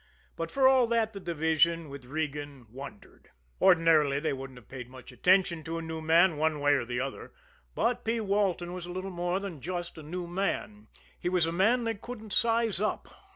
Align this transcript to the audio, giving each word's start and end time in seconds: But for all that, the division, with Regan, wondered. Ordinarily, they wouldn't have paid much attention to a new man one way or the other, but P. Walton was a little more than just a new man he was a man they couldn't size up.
But 0.35 0.49
for 0.49 0.67
all 0.67 0.87
that, 0.87 1.13
the 1.13 1.19
division, 1.19 1.87
with 1.87 2.05
Regan, 2.05 2.65
wondered. 2.71 3.29
Ordinarily, 3.61 4.19
they 4.19 4.33
wouldn't 4.33 4.57
have 4.57 4.67
paid 4.67 4.89
much 4.89 5.11
attention 5.11 5.63
to 5.65 5.77
a 5.77 5.83
new 5.83 6.01
man 6.01 6.37
one 6.37 6.59
way 6.59 6.73
or 6.73 6.85
the 6.85 6.99
other, 6.99 7.35
but 7.75 8.03
P. 8.03 8.19
Walton 8.19 8.73
was 8.73 8.87
a 8.87 8.91
little 8.91 9.11
more 9.11 9.39
than 9.39 9.61
just 9.61 9.99
a 9.99 10.01
new 10.01 10.25
man 10.25 10.87
he 11.19 11.29
was 11.29 11.45
a 11.45 11.51
man 11.51 11.83
they 11.83 11.93
couldn't 11.93 12.33
size 12.33 12.81
up. 12.81 13.09